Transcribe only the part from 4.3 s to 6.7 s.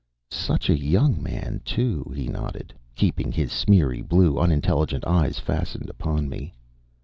unintelligent eyes fastened upon me.